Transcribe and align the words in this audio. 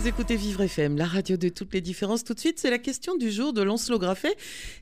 Vous 0.00 0.08
écoutez 0.08 0.36
Vivre 0.36 0.62
FM, 0.62 0.96
la 0.96 1.04
radio 1.04 1.36
de 1.36 1.50
toutes 1.50 1.74
les 1.74 1.82
différences. 1.82 2.24
Tout 2.24 2.32
de 2.32 2.40
suite, 2.40 2.58
c'est 2.58 2.70
la 2.70 2.78
question 2.78 3.18
du 3.18 3.30
jour 3.30 3.52
de 3.52 3.60
Lancelot 3.60 3.98
Graffet. 3.98 4.34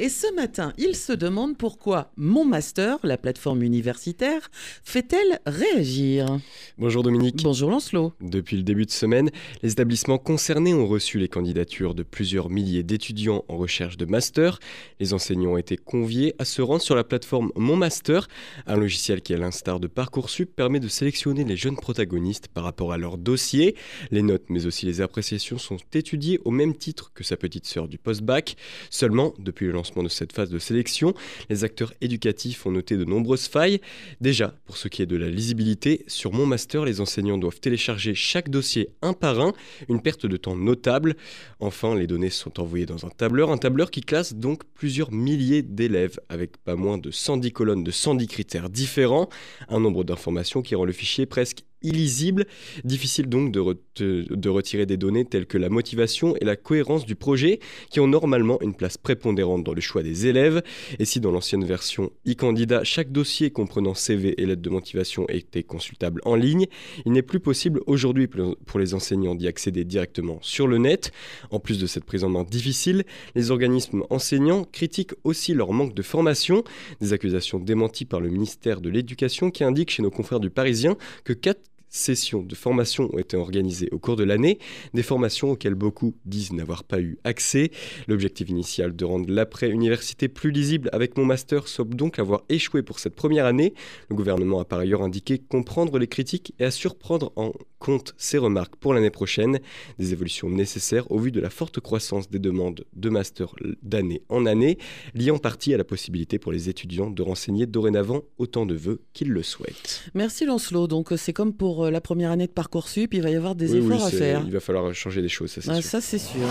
Et 0.00 0.08
ce 0.08 0.34
matin, 0.34 0.72
il 0.76 0.96
se 0.96 1.12
demande 1.12 1.56
pourquoi 1.56 2.10
Mon 2.16 2.44
Master, 2.44 2.98
la 3.04 3.16
plateforme 3.16 3.62
universitaire, 3.62 4.50
fait-elle 4.82 5.38
réagir? 5.46 6.40
Bonjour 6.78 7.04
Dominique. 7.04 7.44
Bonjour 7.44 7.70
Lancelot. 7.70 8.12
Depuis 8.20 8.56
le 8.56 8.64
début 8.64 8.86
de 8.86 8.90
semaine, 8.90 9.30
les 9.62 9.70
établissements 9.70 10.18
concernés 10.18 10.74
ont 10.74 10.88
reçu 10.88 11.20
les 11.20 11.28
candidatures 11.28 11.94
de 11.94 12.02
plusieurs 12.02 12.50
milliers 12.50 12.82
d'étudiants 12.82 13.44
en 13.46 13.56
recherche 13.56 13.96
de 13.96 14.06
master. 14.06 14.58
Les 14.98 15.14
enseignants 15.14 15.52
ont 15.52 15.58
été 15.58 15.76
conviés 15.76 16.34
à 16.40 16.44
se 16.44 16.60
rendre 16.60 16.82
sur 16.82 16.96
la 16.96 17.04
plateforme 17.04 17.52
Mon 17.54 17.76
Master, 17.76 18.26
un 18.66 18.76
logiciel 18.76 19.22
qui, 19.22 19.32
à 19.32 19.36
l'instar 19.36 19.78
de 19.78 19.86
Parcoursup, 19.86 20.56
permet 20.56 20.80
de 20.80 20.88
sélectionner 20.88 21.44
les 21.44 21.56
jeunes 21.56 21.76
protagonistes 21.76 22.48
par 22.48 22.64
rapport 22.64 22.92
à 22.92 22.98
leur 22.98 23.16
dossier, 23.16 23.76
les 24.10 24.22
notes, 24.22 24.46
mais 24.48 24.66
aussi 24.66 24.86
les 24.86 25.03
appréciations 25.04 25.58
sont 25.58 25.76
étudiées 25.92 26.40
au 26.44 26.50
même 26.50 26.74
titre 26.74 27.12
que 27.14 27.22
sa 27.22 27.36
petite 27.36 27.66
sœur 27.66 27.86
du 27.86 27.98
post-bac. 27.98 28.56
Seulement, 28.90 29.34
depuis 29.38 29.66
le 29.66 29.72
lancement 29.72 30.02
de 30.02 30.08
cette 30.08 30.32
phase 30.32 30.50
de 30.50 30.58
sélection, 30.58 31.14
les 31.48 31.64
acteurs 31.64 31.92
éducatifs 32.00 32.66
ont 32.66 32.72
noté 32.72 32.96
de 32.96 33.04
nombreuses 33.04 33.46
failles. 33.46 33.80
Déjà, 34.20 34.54
pour 34.66 34.76
ce 34.76 34.88
qui 34.88 35.02
est 35.02 35.06
de 35.06 35.16
la 35.16 35.28
lisibilité, 35.28 36.04
sur 36.08 36.32
mon 36.32 36.46
master, 36.46 36.84
les 36.84 37.00
enseignants 37.00 37.38
doivent 37.38 37.60
télécharger 37.60 38.14
chaque 38.14 38.50
dossier 38.50 38.90
un 39.02 39.12
par 39.12 39.40
un, 39.40 39.52
une 39.88 40.02
perte 40.02 40.26
de 40.26 40.36
temps 40.36 40.56
notable. 40.56 41.14
Enfin, 41.60 41.94
les 41.94 42.06
données 42.06 42.30
sont 42.30 42.60
envoyées 42.60 42.86
dans 42.86 43.06
un 43.06 43.10
tableur, 43.10 43.50
un 43.50 43.58
tableur 43.58 43.90
qui 43.90 44.00
classe 44.00 44.34
donc 44.34 44.64
plusieurs 44.74 45.12
milliers 45.12 45.62
d'élèves 45.62 46.18
avec 46.28 46.56
pas 46.58 46.76
moins 46.76 46.98
de 46.98 47.10
110 47.10 47.52
colonnes 47.52 47.84
de 47.84 47.90
110 47.90 48.26
critères 48.26 48.70
différents, 48.70 49.28
un 49.68 49.80
nombre 49.80 50.04
d'informations 50.04 50.62
qui 50.62 50.74
rend 50.74 50.84
le 50.84 50.92
fichier 50.92 51.26
presque 51.26 51.64
illisible. 51.84 52.46
Difficile 52.82 53.28
donc 53.28 53.52
de, 53.52 54.48
retirer 54.48 54.86
des 54.86 54.96
données 54.96 55.24
telles 55.24 55.46
que 55.46 55.58
la 55.58 55.68
motivation 55.68 56.34
et 56.36 56.44
la 56.44 56.56
cohérence 56.56 57.06
du 57.06 57.14
projet, 57.14 57.60
qui 57.90 58.00
ont 58.00 58.08
normalement 58.08 58.60
une 58.60 58.74
place 58.74 58.98
prépondérante 58.98 59.62
dans 59.62 59.74
le 59.74 59.80
choix 59.80 60.02
des 60.02 60.26
élèves. 60.26 60.62
Et 60.98 61.04
si 61.04 61.20
dans 61.20 61.30
l'ancienne 61.30 61.64
version 61.64 62.10
e-candidat, 62.26 62.82
chaque 62.82 63.12
dossier 63.12 63.50
comprenant 63.50 63.94
CV 63.94 64.40
et 64.40 64.46
lettre 64.46 64.62
de 64.62 64.70
motivation 64.70 65.26
était 65.28 65.62
consultable 65.62 66.20
en 66.24 66.34
ligne, 66.34 66.66
il 67.06 67.12
n'est 67.12 67.22
plus 67.22 67.40
possible 67.40 67.80
aujourd'hui 67.86 68.26
pour 68.26 68.78
les 68.78 68.94
enseignants 68.94 69.34
d'y 69.34 69.46
accéder 69.46 69.84
directement 69.84 70.38
sur 70.42 70.66
le 70.66 70.78
net. 70.78 71.12
En 71.50 71.60
plus 71.60 71.78
de 71.78 71.86
cette 71.86 72.04
prise 72.04 72.24
en 72.24 72.28
main 72.28 72.44
difficile, 72.44 73.04
les 73.34 73.50
organismes 73.50 74.04
enseignants 74.10 74.64
critiquent 74.64 75.14
aussi 75.24 75.54
leur 75.54 75.72
manque 75.72 75.94
de 75.94 76.02
formation, 76.02 76.64
des 77.00 77.12
accusations 77.12 77.58
démenties 77.58 78.04
par 78.04 78.20
le 78.20 78.30
ministère 78.30 78.80
de 78.80 78.88
l'Éducation 78.88 79.50
qui 79.50 79.64
indique 79.64 79.90
chez 79.90 80.02
nos 80.02 80.10
confrères 80.10 80.40
du 80.40 80.50
Parisien 80.50 80.96
que 81.24 81.32
4 81.32 81.60
sessions 81.94 82.42
de 82.42 82.54
formation 82.54 83.08
ont 83.12 83.18
été 83.18 83.36
organisées 83.36 83.88
au 83.92 83.98
cours 83.98 84.16
de 84.16 84.24
l'année, 84.24 84.58
des 84.94 85.02
formations 85.02 85.52
auxquelles 85.52 85.74
beaucoup 85.74 86.14
disent 86.24 86.52
n'avoir 86.52 86.84
pas 86.84 87.00
eu 87.00 87.18
accès. 87.24 87.70
L'objectif 88.08 88.48
initial 88.48 88.94
de 88.96 89.04
rendre 89.04 89.30
l'après-université 89.30 90.28
plus 90.28 90.50
lisible 90.50 90.90
avec 90.92 91.16
mon 91.16 91.24
master 91.24 91.68
semble 91.68 91.94
donc 91.94 92.18
avoir 92.18 92.42
échoué 92.48 92.82
pour 92.82 92.98
cette 92.98 93.14
première 93.14 93.46
année. 93.46 93.74
Le 94.10 94.16
gouvernement 94.16 94.60
a 94.60 94.64
par 94.64 94.80
ailleurs 94.80 95.02
indiqué 95.02 95.38
comprendre 95.38 95.98
les 95.98 96.08
critiques 96.08 96.52
et 96.58 96.64
à 96.64 96.70
surprendre 96.70 97.32
en 97.36 97.52
compte 97.78 98.14
ses 98.16 98.38
remarques 98.38 98.76
pour 98.76 98.94
l'année 98.94 99.10
prochaine, 99.10 99.60
des 99.98 100.12
évolutions 100.12 100.48
nécessaires 100.48 101.10
au 101.12 101.18
vu 101.18 101.30
de 101.30 101.40
la 101.40 101.50
forte 101.50 101.80
croissance 101.80 102.30
des 102.30 102.38
demandes 102.38 102.84
de 102.94 103.10
master 103.10 103.54
d'année 103.82 104.22
en 104.30 104.46
année, 104.46 104.78
liées 105.14 105.30
en 105.30 105.38
partie 105.38 105.74
à 105.74 105.76
la 105.76 105.84
possibilité 105.84 106.38
pour 106.38 106.50
les 106.50 106.70
étudiants 106.70 107.10
de 107.10 107.22
renseigner 107.22 107.66
dorénavant 107.66 108.22
autant 108.38 108.64
de 108.64 108.74
vœux 108.74 109.02
qu'ils 109.12 109.28
le 109.28 109.42
souhaitent. 109.42 110.10
Merci 110.14 110.46
Lancelot. 110.46 110.86
Donc 110.86 111.12
c'est 111.16 111.34
comme 111.34 111.52
pour 111.52 111.83
euh, 111.84 111.90
la 111.90 112.00
première 112.00 112.30
année 112.30 112.46
de 112.46 112.52
Parcoursup, 112.52 113.14
il 113.14 113.22
va 113.22 113.30
y 113.30 113.36
avoir 113.36 113.54
des 113.54 113.76
efforts 113.76 114.06
à 114.06 114.10
faire. 114.10 114.42
Il 114.46 114.52
va 114.52 114.60
falloir 114.60 114.94
changer 114.94 115.22
des 115.22 115.28
choses, 115.28 115.50
ça 115.50 115.60
c'est 115.60 115.70
ah, 115.70 115.74
sûr. 115.74 115.84
Ça 115.84 116.00
c'est 116.00 116.18
sûr. 116.18 116.46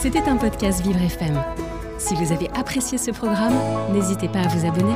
C'était 0.00 0.22
un 0.22 0.36
podcast 0.36 0.82
Vivre 0.82 1.00
FM. 1.00 1.42
Si 1.98 2.14
vous 2.14 2.32
avez 2.32 2.48
apprécié 2.50 2.98
ce 2.98 3.10
programme, 3.10 3.54
n'hésitez 3.92 4.28
pas 4.28 4.40
à 4.40 4.48
vous 4.48 4.66
abonner. 4.66 4.94